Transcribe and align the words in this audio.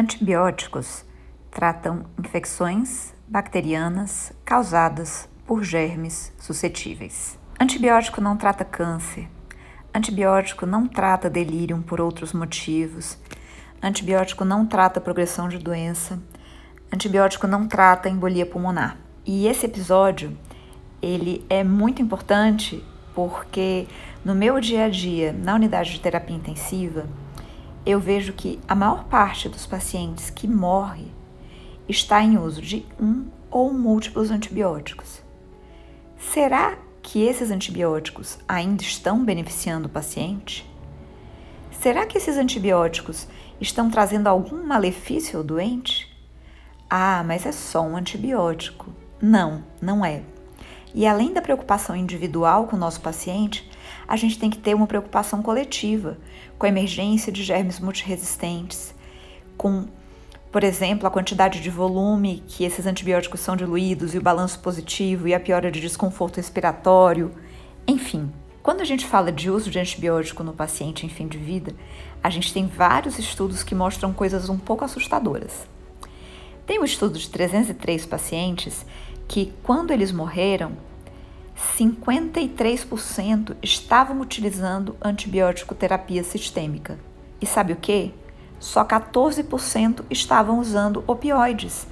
Antibióticos 0.00 1.04
tratam 1.50 2.06
infecções 2.18 3.12
bacterianas 3.28 4.32
causadas 4.46 5.28
por 5.46 5.62
germes 5.62 6.32
suscetíveis. 6.38 7.38
Antibiótico 7.60 8.18
não 8.18 8.34
trata 8.34 8.64
câncer. 8.64 9.28
Antibiótico 9.94 10.64
não 10.64 10.88
trata 10.88 11.28
delírio 11.28 11.76
por 11.86 12.00
outros 12.00 12.32
motivos. 12.32 13.18
Antibiótico 13.82 14.42
não 14.42 14.64
trata 14.64 15.02
progressão 15.02 15.50
de 15.50 15.58
doença. 15.58 16.18
Antibiótico 16.90 17.46
não 17.46 17.68
trata 17.68 18.08
embolia 18.08 18.46
pulmonar. 18.46 18.96
E 19.26 19.46
esse 19.46 19.66
episódio, 19.66 20.34
ele 21.02 21.44
é 21.50 21.62
muito 21.62 22.00
importante 22.00 22.82
porque 23.14 23.86
no 24.24 24.34
meu 24.34 24.60
dia 24.60 24.86
a 24.86 24.88
dia, 24.88 25.30
na 25.30 25.54
unidade 25.54 25.92
de 25.92 26.00
terapia 26.00 26.36
intensiva, 26.36 27.04
eu 27.84 27.98
vejo 27.98 28.32
que 28.32 28.60
a 28.68 28.74
maior 28.74 29.04
parte 29.04 29.48
dos 29.48 29.66
pacientes 29.66 30.30
que 30.30 30.46
morre 30.46 31.06
está 31.88 32.22
em 32.22 32.38
uso 32.38 32.60
de 32.60 32.86
um 33.00 33.26
ou 33.50 33.72
múltiplos 33.72 34.30
antibióticos. 34.30 35.22
Será 36.18 36.78
que 37.02 37.22
esses 37.22 37.50
antibióticos 37.50 38.38
ainda 38.46 38.82
estão 38.82 39.24
beneficiando 39.24 39.86
o 39.86 39.90
paciente? 39.90 40.68
Será 41.70 42.04
que 42.04 42.18
esses 42.18 42.36
antibióticos 42.36 43.26
estão 43.60 43.90
trazendo 43.90 44.26
algum 44.26 44.62
malefício 44.66 45.38
ao 45.38 45.44
doente? 45.44 46.14
Ah, 46.88 47.24
mas 47.24 47.46
é 47.46 47.52
só 47.52 47.82
um 47.82 47.96
antibiótico. 47.96 48.92
Não, 49.20 49.64
não 49.80 50.04
é. 50.04 50.22
E 50.92 51.06
além 51.06 51.32
da 51.32 51.40
preocupação 51.40 51.94
individual 51.96 52.66
com 52.66 52.76
o 52.76 52.78
nosso 52.78 53.00
paciente, 53.00 53.69
a 54.10 54.16
gente 54.16 54.40
tem 54.40 54.50
que 54.50 54.58
ter 54.58 54.74
uma 54.74 54.88
preocupação 54.88 55.40
coletiva 55.40 56.18
com 56.58 56.66
a 56.66 56.68
emergência 56.68 57.30
de 57.30 57.44
germes 57.44 57.78
multiresistentes, 57.78 58.92
com, 59.56 59.86
por 60.50 60.64
exemplo, 60.64 61.06
a 61.06 61.10
quantidade 61.12 61.60
de 61.60 61.70
volume 61.70 62.42
que 62.48 62.64
esses 62.64 62.86
antibióticos 62.86 63.38
são 63.38 63.54
diluídos 63.54 64.12
e 64.12 64.18
o 64.18 64.22
balanço 64.22 64.58
positivo 64.58 65.28
e 65.28 65.34
a 65.34 65.38
piora 65.38 65.70
de 65.70 65.80
desconforto 65.80 66.38
respiratório, 66.38 67.30
enfim. 67.86 68.28
Quando 68.64 68.80
a 68.80 68.84
gente 68.84 69.06
fala 69.06 69.30
de 69.30 69.48
uso 69.48 69.70
de 69.70 69.78
antibiótico 69.78 70.42
no 70.42 70.54
paciente 70.54 71.06
em 71.06 71.08
fim 71.08 71.28
de 71.28 71.38
vida, 71.38 71.72
a 72.20 72.28
gente 72.30 72.52
tem 72.52 72.66
vários 72.66 73.16
estudos 73.16 73.62
que 73.62 73.76
mostram 73.76 74.12
coisas 74.12 74.48
um 74.48 74.58
pouco 74.58 74.84
assustadoras. 74.84 75.68
Tem 76.66 76.80
um 76.80 76.84
estudo 76.84 77.16
de 77.16 77.30
303 77.30 78.06
pacientes 78.06 78.84
que, 79.28 79.52
quando 79.62 79.92
eles 79.92 80.10
morreram, 80.10 80.89
53% 81.76 83.56
estavam 83.62 84.20
utilizando 84.20 84.96
antibiótico 85.02 85.74
terapia 85.74 86.24
sistêmica. 86.24 86.98
E 87.40 87.46
sabe 87.46 87.74
o 87.74 87.76
que? 87.76 88.14
Só 88.58 88.84
14% 88.84 90.04
estavam 90.10 90.58
usando 90.58 91.04
opioides, 91.06 91.86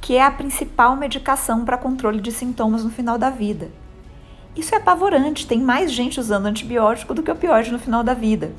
que 0.00 0.16
é 0.16 0.24
a 0.24 0.30
principal 0.30 0.96
medicação 0.96 1.64
para 1.64 1.78
controle 1.78 2.20
de 2.20 2.32
sintomas 2.32 2.84
no 2.84 2.90
final 2.90 3.16
da 3.16 3.30
vida. 3.30 3.70
Isso 4.56 4.74
é 4.74 4.78
apavorante, 4.78 5.46
tem 5.46 5.60
mais 5.60 5.92
gente 5.92 6.20
usando 6.20 6.46
antibiótico 6.46 7.14
do 7.14 7.22
que 7.22 7.30
opioide 7.30 7.70
no 7.70 7.78
final 7.78 8.02
da 8.02 8.14
vida. 8.14 8.52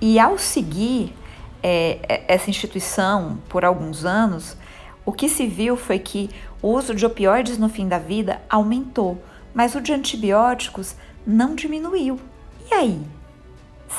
E 0.00 0.18
ao 0.18 0.38
seguir 0.38 1.12
é, 1.62 1.98
é 2.08 2.24
essa 2.28 2.48
instituição 2.48 3.38
por 3.48 3.64
alguns 3.64 4.04
anos, 4.04 4.56
o 5.04 5.12
que 5.12 5.28
se 5.28 5.46
viu 5.46 5.76
foi 5.76 5.98
que 5.98 6.30
o 6.62 6.68
uso 6.68 6.94
de 6.94 7.04
opioides 7.04 7.58
no 7.58 7.68
fim 7.68 7.86
da 7.86 7.98
vida 7.98 8.40
aumentou 8.48 9.22
mas 9.54 9.74
o 9.74 9.80
de 9.80 9.92
antibióticos 9.92 10.96
não 11.26 11.54
diminuiu. 11.54 12.18
E 12.70 12.74
aí? 12.74 13.00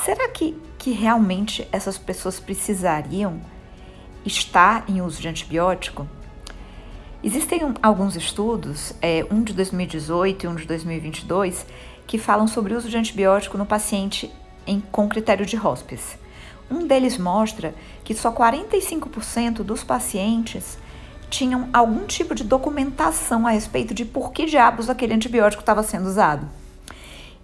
Será 0.04 0.28
que, 0.28 0.56
que 0.78 0.90
realmente 0.90 1.66
essas 1.72 1.96
pessoas 1.96 2.38
precisariam 2.38 3.40
estar 4.24 4.84
em 4.88 5.00
uso 5.00 5.20
de 5.20 5.28
antibiótico? 5.28 6.06
Existem 7.24 7.64
um, 7.64 7.74
alguns 7.82 8.14
estudos, 8.14 8.92
é, 9.00 9.26
um 9.30 9.42
de 9.42 9.52
2018 9.52 10.44
e 10.44 10.48
um 10.48 10.54
de 10.54 10.66
2022, 10.66 11.66
que 12.06 12.18
falam 12.18 12.46
sobre 12.46 12.74
o 12.74 12.76
uso 12.76 12.88
de 12.88 12.96
antibiótico 12.96 13.58
no 13.58 13.66
paciente 13.66 14.30
em, 14.66 14.80
com 14.80 15.08
critério 15.08 15.46
de 15.46 15.56
hospice. 15.56 16.18
Um 16.70 16.86
deles 16.86 17.16
mostra 17.16 17.74
que 18.04 18.14
só 18.14 18.32
45% 18.32 19.62
dos 19.62 19.82
pacientes 19.82 20.78
tinham 21.28 21.68
algum 21.72 22.06
tipo 22.06 22.34
de 22.34 22.44
documentação 22.44 23.46
a 23.46 23.50
respeito 23.50 23.92
de 23.92 24.04
por 24.04 24.32
que 24.32 24.46
diabos 24.46 24.88
aquele 24.88 25.14
antibiótico 25.14 25.62
estava 25.62 25.82
sendo 25.82 26.06
usado. 26.06 26.48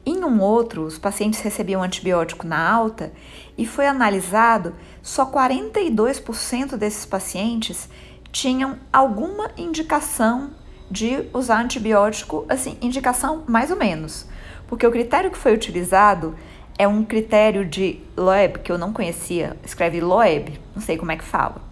Em 0.04 0.25
um 0.25 0.41
outro, 0.41 0.82
os 0.82 0.98
pacientes 0.98 1.41
recebiam 1.41 1.82
antibiótico 1.82 2.47
na 2.47 2.70
alta 2.70 3.12
e 3.56 3.65
foi 3.66 3.87
analisado 3.87 4.75
só 5.00 5.26
42% 5.26 6.76
desses 6.76 7.06
pacientes 7.06 7.88
tinham 8.32 8.76
alguma 8.93 9.50
indicação 9.56 10.50
de 10.91 11.28
usar 11.32 11.62
antibiótico, 11.62 12.44
assim, 12.49 12.76
indicação 12.81 13.44
mais 13.47 13.70
ou 13.70 13.76
menos, 13.76 14.26
porque 14.66 14.87
o 14.87 14.91
critério 14.91 15.31
que 15.31 15.38
foi 15.38 15.54
utilizado 15.54 16.34
é 16.78 16.88
um 16.88 17.04
critério 17.04 17.64
de 17.64 18.00
Loeb, 18.16 18.59
que 18.59 18.72
eu 18.72 18.78
não 18.78 18.93
conhecia, 18.93 19.56
escreve 19.64 20.00
Loeb, 20.00 20.59
não 20.75 20.82
sei 20.82 20.97
como 20.99 21.12
é 21.12 21.16
que 21.16 21.25
fala 21.25 21.72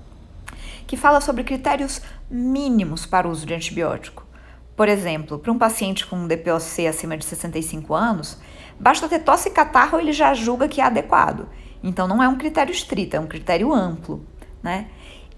que 0.91 0.97
fala 0.97 1.21
sobre 1.21 1.45
critérios 1.45 2.03
mínimos 2.29 3.07
para 3.07 3.29
o 3.29 3.31
uso 3.31 3.47
de 3.47 3.55
antibiótico. 3.55 4.27
Por 4.75 4.89
exemplo, 4.89 5.39
para 5.39 5.53
um 5.53 5.57
paciente 5.57 6.05
com 6.05 6.27
DPOC 6.27 6.85
acima 6.89 7.17
de 7.17 7.25
65 7.27 7.95
anos, 7.95 8.39
basta 8.77 9.09
ter 9.09 9.21
tosse 9.21 9.51
e 9.51 9.53
catarro 9.53 10.01
ele 10.01 10.13
já 10.13 10.35
julga 10.35 10.67
que 10.67 10.81
é 10.81 10.85
adequado. 10.85 11.49
Então 11.81 12.09
não 12.09 12.21
é 12.21 12.27
um 12.27 12.37
critério 12.37 12.73
estrito, 12.73 13.15
é 13.15 13.21
um 13.21 13.29
critério 13.29 13.73
amplo, 13.73 14.27
né? 14.61 14.89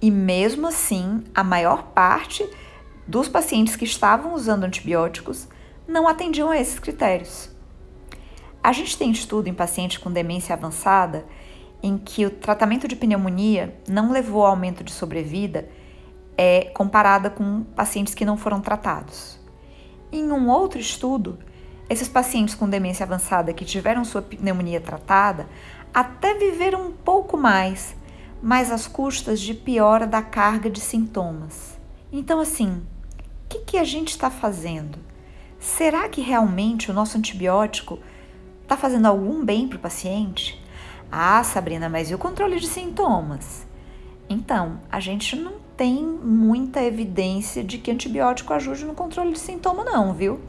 E 0.01 0.11
mesmo 0.11 0.69
assim, 0.69 1.23
a 1.35 1.45
maior 1.45 1.83
parte 1.89 2.49
dos 3.07 3.29
pacientes 3.29 3.77
que 3.77 3.85
estavam 3.85 4.33
usando 4.33 4.65
antibióticos 4.65 5.49
não 5.87 6.09
atendiam 6.09 6.49
a 6.49 6.59
esses 6.59 6.79
critérios. 6.79 7.51
A 8.65 8.73
gente 8.73 8.97
tem 8.97 9.11
estudo 9.11 9.49
em 9.49 9.55
pacientes 9.55 9.99
com 9.99 10.11
demência 10.11 10.55
avançada 10.55 11.27
em 11.83 11.99
que 11.99 12.25
o 12.25 12.31
tratamento 12.31 12.87
de 12.87 12.95
pneumonia 12.95 13.77
não 13.89 14.13
levou 14.13 14.43
ao 14.43 14.53
aumento 14.53 14.85
de 14.85 14.93
sobrevida 14.93 15.69
é 16.37 16.71
comparada 16.75 17.29
com 17.29 17.63
pacientes 17.63 18.15
que 18.15 18.25
não 18.25 18.37
foram 18.37 18.61
tratados. 18.61 19.39
Em 20.11 20.31
um 20.31 20.49
outro 20.49 20.79
estudo, 20.79 21.39
esses 21.89 22.09
pacientes 22.09 22.55
com 22.55 22.69
demência 22.69 23.05
avançada 23.05 23.53
que 23.53 23.65
tiveram 23.65 24.05
sua 24.05 24.23
pneumonia 24.23 24.81
tratada 24.81 25.49
até 25.93 26.35
viveram 26.35 26.87
um 26.87 26.93
pouco 26.93 27.37
mais, 27.37 27.95
mas 28.41 28.71
às 28.71 28.87
custas 28.87 29.41
de 29.41 29.53
piora 29.53 30.07
da 30.07 30.23
carga 30.23 30.71
de 30.71 30.81
sintomas. 30.81 31.79
Então, 32.11 32.41
assim, 32.41 32.71
o 32.71 33.49
que, 33.49 33.59
que 33.61 33.79
a 33.79 33.85
gente 33.85 34.11
está 34.11 34.31
fazendo? 34.31 34.99
Será 35.59 36.09
que 36.09 36.21
realmente 36.21 36.91
o 36.91 36.95
nosso 36.95 37.19
antibiótico 37.19 37.99
está 38.63 38.77
fazendo 38.77 39.07
algum 39.07 39.45
bem 39.45 39.69
para 39.69 39.77
o 39.77 39.81
paciente? 39.81 40.62
Ah, 41.15 41.45
Sabrina, 41.45 41.91
mas 41.91 42.11
e 42.11 42.15
o 42.15 42.19
controle 42.19 42.59
de 42.59 42.67
sintomas? 42.67 43.67
Então, 44.31 44.81
a 44.91 44.99
gente 44.99 45.37
não 45.37 45.53
tem 45.77 46.03
muita 46.03 46.83
evidência 46.83 47.63
de 47.63 47.77
que 47.77 47.91
antibiótico 47.91 48.55
ajude 48.55 48.87
no 48.87 48.95
controle 48.95 49.33
de 49.33 49.39
sintoma, 49.39 49.85
não, 49.85 50.15
viu? 50.15 50.41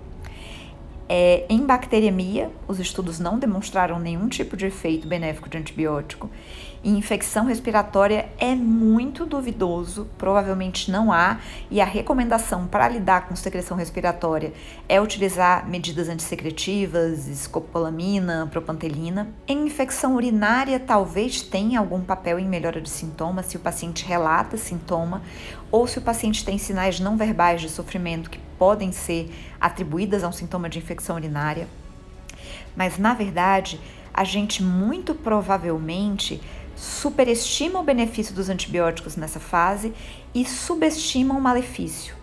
É, 1.16 1.46
em 1.48 1.64
bacteriemia, 1.64 2.50
os 2.68 2.80
estudos 2.80 3.20
não 3.20 3.38
demonstraram 3.38 4.00
nenhum 4.00 4.28
tipo 4.28 4.58
de 4.58 4.66
efeito 4.66 5.08
benéfico 5.08 5.48
de 5.48 5.60
antibiótico. 5.60 6.28
Em 6.84 6.98
infecção 6.98 7.46
respiratória 7.46 8.30
é 8.40 8.56
muito 8.56 9.24
duvidoso, 9.24 10.10
provavelmente 10.18 10.90
não 10.90 11.14
há, 11.14 11.40
e 11.70 11.80
a 11.80 11.86
recomendação 11.86 12.66
para 12.66 12.90
lidar 12.90 13.28
com 13.28 13.36
secreção 13.36 13.78
respiratória 13.78 14.54
é 14.90 15.00
utilizar 15.00 15.70
medidas 15.70 16.10
antissecretivas, 16.10 17.28
escopolamina, 17.28 18.50
propantelina. 18.52 19.28
Em 19.48 19.68
infecção 19.68 20.16
urinária, 20.16 20.80
talvez 20.80 21.44
tenha 21.44 21.80
algum 21.80 22.02
papel 22.02 22.40
em 22.40 22.48
melhora 22.48 22.82
de 22.82 22.90
sintomas 22.90 23.46
se 23.46 23.56
o 23.56 23.60
paciente 23.60 24.04
relata 24.04 24.58
sintoma 24.58 25.22
ou 25.72 25.86
se 25.86 26.00
o 26.00 26.02
paciente 26.02 26.44
tem 26.44 26.58
sinais 26.58 27.00
não 27.00 27.16
verbais 27.16 27.62
de 27.62 27.70
sofrimento 27.70 28.32
que 28.32 28.40
podem 28.58 28.92
ser 28.92 29.30
atribuídas 29.60 30.24
a 30.24 30.28
um 30.28 30.32
sintoma 30.32 30.70
de 30.70 30.80
infecção 30.80 31.16
urinária. 31.16 31.68
Mas 32.76 32.98
na 32.98 33.14
verdade, 33.14 33.80
a 34.14 34.24
gente 34.24 34.62
muito 34.62 35.16
provavelmente 35.16 36.42
superestima 36.76 37.80
o 37.80 37.84
benefício 37.84 38.34
dos 38.34 38.50
antibióticos 38.50 39.16
nessa 39.16 39.40
fase 39.40 39.94
e 40.34 40.46
subestima 40.46 41.36
o 41.36 41.42
malefício. 41.42 42.16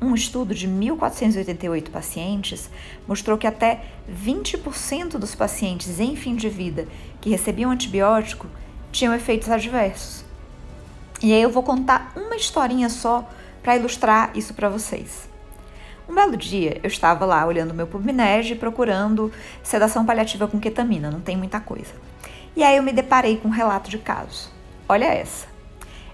Um 0.00 0.14
estudo 0.14 0.54
de 0.54 0.68
1.488 0.68 1.90
pacientes 1.90 2.70
mostrou 3.08 3.38
que 3.38 3.46
até 3.46 3.84
20% 4.10 5.12
dos 5.12 5.34
pacientes 5.34 5.98
em 5.98 6.14
fim 6.14 6.36
de 6.36 6.48
vida 6.48 6.86
que 7.20 7.30
recebiam 7.30 7.70
antibiótico 7.70 8.46
tinham 8.92 9.14
efeitos 9.14 9.48
adversos. 9.48 10.24
E 11.22 11.32
aí 11.32 11.40
eu 11.40 11.50
vou 11.50 11.62
contar 11.62 12.12
uma 12.14 12.36
historinha 12.36 12.90
só 12.90 13.28
para 13.62 13.76
ilustrar 13.76 14.30
isso 14.34 14.52
para 14.52 14.68
vocês. 14.68 15.28
Um 16.08 16.14
belo 16.14 16.36
dia 16.36 16.80
eu 16.82 16.88
estava 16.88 17.24
lá 17.24 17.44
olhando 17.44 17.74
meu 17.74 17.86
PubMed 17.86 18.54
procurando 18.56 19.32
sedação 19.62 20.06
paliativa 20.06 20.46
com 20.46 20.60
ketamina, 20.60 21.10
não 21.10 21.20
tem 21.20 21.36
muita 21.36 21.60
coisa. 21.60 21.92
E 22.54 22.62
aí 22.62 22.76
eu 22.76 22.82
me 22.82 22.92
deparei 22.92 23.36
com 23.36 23.48
um 23.48 23.50
relato 23.50 23.90
de 23.90 23.98
caso. 23.98 24.50
Olha 24.88 25.06
essa. 25.06 25.46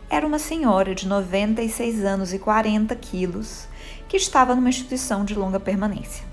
era 0.08 0.26
uma 0.26 0.38
senhora 0.38 0.94
de 0.94 1.06
96 1.06 2.04
anos 2.04 2.32
e 2.32 2.38
40 2.38 2.94
quilos 2.96 3.66
que 4.08 4.16
estava 4.16 4.54
numa 4.54 4.68
instituição 4.68 5.24
de 5.24 5.34
longa 5.34 5.60
permanência. 5.60 6.24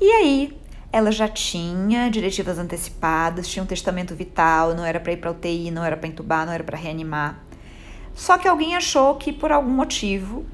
E 0.00 0.10
aí, 0.10 0.58
ela 0.92 1.10
já 1.10 1.28
tinha 1.28 2.10
diretivas 2.10 2.58
antecipadas, 2.58 3.48
tinha 3.48 3.62
um 3.62 3.66
testamento 3.66 4.14
vital, 4.14 4.74
não 4.74 4.84
era 4.84 5.00
para 5.00 5.12
ir 5.12 5.16
para 5.16 5.30
UTI, 5.30 5.70
não 5.70 5.84
era 5.84 5.96
para 5.96 6.08
entubar, 6.08 6.44
não 6.44 6.52
era 6.52 6.64
para 6.64 6.76
reanimar. 6.76 7.42
Só 8.14 8.36
que 8.36 8.46
alguém 8.46 8.76
achou 8.76 9.14
que 9.14 9.32
por 9.32 9.52
algum 9.52 9.70
motivo, 9.70 10.44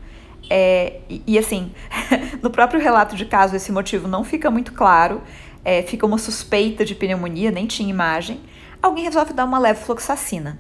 é, 0.51 1.01
e, 1.09 1.23
e, 1.27 1.39
assim, 1.39 1.73
no 2.43 2.51
próprio 2.51 2.81
relato 2.81 3.17
de 3.17 3.25
caso 3.25 3.55
esse 3.55 3.71
motivo 3.71 4.09
não 4.09 4.25
fica 4.25 4.51
muito 4.51 4.73
claro, 4.73 5.23
é, 5.65 5.83
fica 5.83 6.07
uma 6.07 6.19
suspeita 6.19 6.85
de 6.85 6.95
pneumonia, 6.95 7.51
nem 7.51 7.67
tinha 7.67 7.89
imagem, 7.89 8.41
alguém 8.83 9.05
resolve 9.05 9.33
dar 9.33 9.45
uma 9.45 9.59
leve 9.59 9.81
fluoxacina 9.85 10.59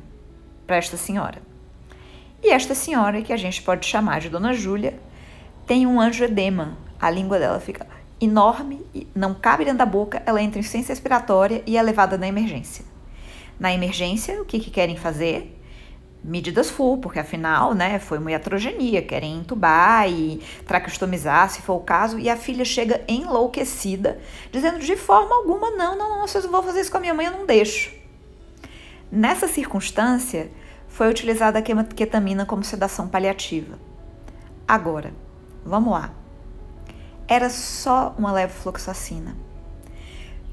para 0.67 0.77
esta 0.77 0.97
senhora. 0.97 1.41
E 2.43 2.51
esta 2.51 2.75
senhora, 2.75 3.23
que 3.23 3.33
a 3.33 3.37
gente 3.37 3.63
pode 3.63 3.87
chamar 3.87 4.21
de 4.21 4.29
Dona 4.29 4.53
Júlia, 4.53 4.99
tem 5.67 5.87
um 5.87 6.03
edema. 6.03 6.79
A 7.01 7.11
língua 7.11 7.39
dela 7.39 7.59
fica 7.59 7.87
enorme, 8.21 8.85
não 9.15 9.35
cabe 9.35 9.65
dentro 9.65 9.79
da 9.79 9.87
boca, 9.87 10.23
ela 10.27 10.43
entra 10.43 10.59
em 10.59 10.61
insuficiência 10.61 10.93
respiratória 10.93 11.63
e 11.67 11.77
é 11.77 11.83
levada 11.83 12.19
na 12.19 12.29
emergência. 12.29 12.85
Na 13.59 13.73
emergência, 13.73 14.41
o 14.41 14.45
que, 14.45 14.61
que 14.61 14.71
querem 14.71 14.97
fazer? 14.97 15.58
Medidas 16.23 16.69
full, 16.69 16.99
porque 16.99 17.19
afinal, 17.19 17.75
né, 17.75 17.99
foi 17.99 18.19
uma 18.19 18.31
iatrogenia, 18.31 19.03
querem 19.03 19.39
entubar 19.39 20.09
e 20.11 20.43
traqueostomizar, 20.67 21.51
se 21.51 21.63
for 21.63 21.75
o 21.75 21.81
caso, 21.81 22.19
e 22.19 22.29
a 22.29 22.37
filha 22.37 22.65
chega 22.65 23.03
enlouquecida, 23.09 24.21
dizendo 24.53 24.79
de 24.79 24.97
forma 24.97 25.35
alguma, 25.35 25.71
não, 25.71 25.97
não, 25.97 26.19
não, 26.19 26.27
vocês 26.27 26.45
não 26.45 26.51
vão 26.51 26.63
fazer 26.63 26.81
isso 26.81 26.91
com 26.91 26.99
a 26.99 27.01
minha 27.01 27.15
mãe, 27.15 27.27
eu 27.27 27.33
não 27.33 27.47
deixo. 27.47 27.93
Nessa 29.11 29.49
circunstância, 29.49 30.51
foi 30.89 31.09
utilizada 31.09 31.61
a 31.61 31.63
ketamina 31.63 32.45
como 32.45 32.65
sedação 32.65 33.07
paliativa. 33.07 33.79
Agora, 34.67 35.13
vamos 35.65 35.93
lá. 35.93 36.11
Era 37.29 37.49
só 37.49 38.15
uma 38.19 38.33
leve 38.33 38.53
fluoxacina. 38.53 39.37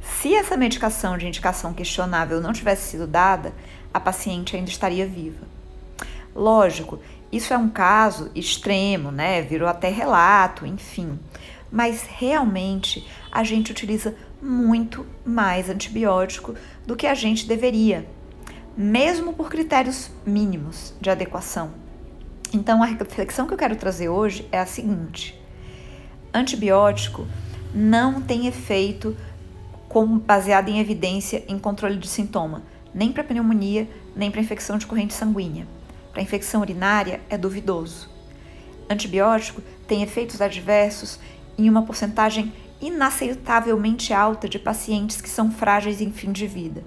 Se 0.01 0.35
essa 0.35 0.55
medicação 0.55 1.17
de 1.17 1.25
indicação 1.25 1.73
questionável 1.73 2.39
não 2.39 2.53
tivesse 2.53 2.91
sido 2.91 3.07
dada, 3.07 3.53
a 3.93 3.99
paciente 3.99 4.55
ainda 4.55 4.69
estaria 4.69 5.07
viva. 5.07 5.54
Lógico, 6.35 6.99
isso 7.31 7.53
é 7.53 7.57
um 7.57 7.69
caso 7.69 8.29
extremo, 8.35 9.09
né? 9.09 9.41
Virou 9.41 9.69
até 9.69 9.89
relato, 9.89 10.65
enfim. 10.65 11.17
Mas 11.71 12.03
realmente 12.03 13.07
a 13.31 13.43
gente 13.43 13.71
utiliza 13.71 14.15
muito 14.41 15.05
mais 15.25 15.69
antibiótico 15.69 16.53
do 16.85 16.95
que 16.95 17.07
a 17.07 17.13
gente 17.13 17.47
deveria, 17.47 18.05
mesmo 18.75 19.33
por 19.33 19.49
critérios 19.49 20.11
mínimos 20.25 20.93
de 20.99 21.09
adequação. 21.09 21.71
Então 22.53 22.83
a 22.83 22.85
reflexão 22.85 23.47
que 23.47 23.53
eu 23.53 23.57
quero 23.57 23.75
trazer 23.75 24.09
hoje 24.09 24.47
é 24.51 24.59
a 24.59 24.65
seguinte: 24.65 25.41
antibiótico 26.33 27.25
não 27.73 28.21
tem 28.21 28.47
efeito 28.47 29.15
baseado 30.25 30.67
em 30.67 30.79
evidência 30.79 31.43
em 31.47 31.57
controle 31.57 31.95
de 31.95 32.07
sintoma, 32.07 32.63
nem 32.93 33.13
para 33.13 33.23
pneumonia, 33.23 33.87
nem 34.13 34.29
para 34.29 34.41
infecção 34.41 34.77
de 34.77 34.85
corrente 34.85 35.13
sanguínea. 35.13 35.65
Para 36.15 36.23
infecção 36.23 36.61
urinária 36.61 37.19
é 37.29 37.37
duvidoso. 37.37 38.09
Antibiótico 38.89 39.61
tem 39.85 40.01
efeitos 40.01 40.39
adversos 40.39 41.19
em 41.57 41.69
uma 41.69 41.81
porcentagem 41.81 42.53
inaceitavelmente 42.79 44.13
alta 44.13 44.47
de 44.47 44.57
pacientes 44.57 45.19
que 45.19 45.29
são 45.29 45.51
frágeis 45.51 45.99
em 45.99 46.13
fim 46.13 46.31
de 46.31 46.47
vida. 46.47 46.85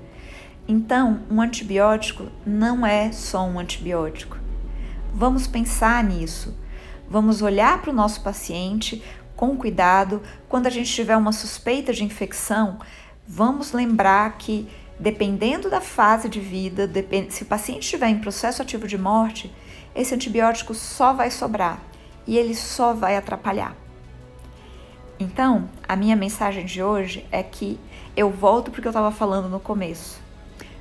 Então, 0.67 1.21
um 1.31 1.43
antibiótico 1.43 2.29
não 2.47 2.87
é 2.87 3.13
só 3.13 3.45
um 3.45 3.59
antibiótico. 3.59 4.39
Vamos 5.13 5.47
pensar 5.47 6.03
nisso. 6.03 6.57
Vamos 7.07 7.43
olhar 7.43 7.83
para 7.83 7.91
o 7.91 7.95
nosso 7.95 8.23
paciente 8.23 9.03
com 9.37 9.59
cuidado. 9.59 10.23
Quando 10.49 10.69
a 10.69 10.71
gente 10.71 10.91
tiver 10.91 11.19
uma 11.19 11.33
suspeita 11.33 11.93
de 11.93 12.03
infecção, 12.03 12.79
vamos 13.27 13.73
lembrar 13.73 14.39
que 14.39 14.67
dependendo 14.99 15.71
da 15.71 15.81
fase 15.81 16.29
de 16.29 16.41
vida, 16.41 16.91
se 17.31 17.43
o 17.43 17.47
paciente 17.47 17.83
estiver 17.83 18.09
em 18.09 18.19
processo 18.19 18.63
ativo 18.63 18.87
de 18.87 18.99
morte, 18.99 19.53
esse 19.95 20.15
antibiótico 20.15 20.75
só 20.75 21.13
vai 21.13 21.31
sobrar 21.31 21.81
e 22.27 22.37
ele 22.37 22.55
só 22.55 22.93
vai 22.93 23.17
atrapalhar. 23.17 23.75
Então, 25.21 25.69
a 25.89 25.97
minha 25.97 26.15
mensagem 26.15 26.65
de 26.65 26.83
hoje 26.83 27.27
é 27.33 27.43
que 27.43 27.79
eu 28.17 28.31
volto 28.31 28.71
porque 28.71 28.87
eu 28.87 28.91
estava 28.91 29.11
falando 29.11 29.49
no 29.49 29.59
começo. 29.59 30.21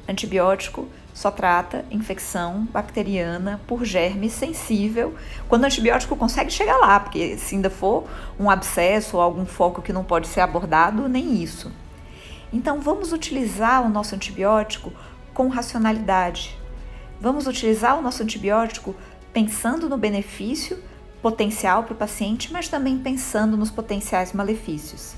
Antibiótico 0.08 0.88
só 1.14 1.32
trata 1.32 1.84
infecção 1.90 2.68
bacteriana 2.72 3.60
por 3.66 3.84
germe 3.84 4.30
sensível, 4.30 5.16
quando 5.50 5.64
o 5.64 5.66
antibiótico 5.66 6.16
consegue 6.16 6.52
chegar 6.52 6.78
lá, 6.78 7.00
porque 7.00 7.38
se 7.38 7.56
ainda 7.56 7.72
for 7.72 8.08
um 8.40 8.50
abscesso 8.50 9.18
ou 9.18 9.24
algum 9.24 9.46
foco 9.46 9.82
que 9.82 9.92
não 9.92 10.04
pode 10.04 10.28
ser 10.28 10.42
abordado, 10.42 11.10
nem 11.10 11.42
isso. 11.42 11.72
Então 12.52 12.80
vamos 12.80 13.12
utilizar 13.12 13.86
o 13.86 13.90
nosso 13.90 14.16
antibiótico 14.16 14.92
com 15.34 15.48
racionalidade. 15.48 16.58
Vamos 17.20 17.48
utilizar 17.48 17.98
o 17.98 18.02
nosso 18.02 18.24
antibiótico 18.24 18.96
pensando 19.34 19.90
no 19.90 19.98
benefício 19.98 20.82
potencial 21.22 21.84
para 21.84 21.94
o 21.94 21.98
paciente, 21.98 22.52
mas 22.54 22.70
também 22.70 22.98
pensando 22.98 23.58
nos 23.58 23.72
potenciais 23.72 24.34
malefícios. 24.34 25.16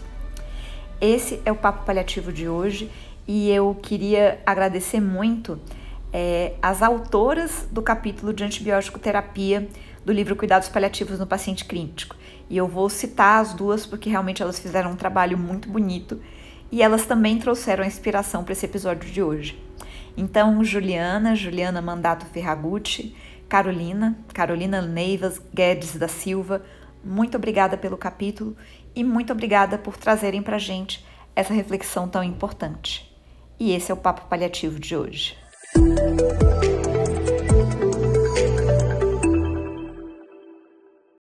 Esse 0.99 1.41
é 1.45 1.51
o 1.51 1.55
papo 1.55 1.85
paliativo 1.85 2.31
de 2.33 2.47
hoje 2.47 2.91
e 3.27 3.49
eu 3.51 3.77
queria 3.81 4.41
agradecer 4.45 4.99
muito 4.99 5.59
é, 6.11 6.53
as 6.61 6.81
autoras 6.81 7.67
do 7.71 7.81
capítulo 7.81 8.33
de 8.33 8.43
antibiótico 8.43 8.99
terapia 8.99 9.69
do 10.03 10.11
livro 10.11 10.35
Cuidados 10.35 10.67
Paliativos 10.67 11.19
no 11.19 11.27
Paciente 11.27 11.65
Crítico. 11.65 12.15
E 12.49 12.57
eu 12.57 12.67
vou 12.67 12.89
citar 12.89 13.41
as 13.41 13.53
duas 13.53 13.85
porque 13.85 14.09
realmente 14.09 14.41
elas 14.41 14.59
fizeram 14.59 14.91
um 14.91 14.95
trabalho 14.95 15.37
muito 15.37 15.69
bonito 15.69 16.19
e 16.71 16.81
elas 16.81 17.05
também 17.05 17.37
trouxeram 17.39 17.83
a 17.83 17.87
inspiração 17.87 18.43
para 18.43 18.53
esse 18.53 18.65
episódio 18.65 19.09
de 19.09 19.21
hoje. 19.21 19.61
Então, 20.15 20.63
Juliana, 20.63 21.35
Juliana 21.35 21.81
Mandato 21.81 22.25
Ferragutti, 22.25 23.15
Carolina, 23.47 24.17
Carolina 24.33 24.81
Neivas 24.81 25.41
Guedes 25.53 25.95
da 25.95 26.07
Silva, 26.07 26.61
muito 27.03 27.37
obrigada 27.37 27.77
pelo 27.77 27.97
capítulo 27.97 28.55
e 28.95 29.03
muito 29.03 29.31
obrigada 29.31 29.77
por 29.77 29.97
trazerem 29.97 30.41
para 30.41 30.57
gente 30.57 31.05
essa 31.35 31.53
reflexão 31.53 32.07
tão 32.07 32.23
importante. 32.23 33.09
E 33.59 33.71
esse 33.71 33.91
é 33.91 33.93
o 33.93 33.97
Papo 33.97 34.27
Paliativo 34.27 34.79
de 34.79 34.95
hoje. 34.95 35.37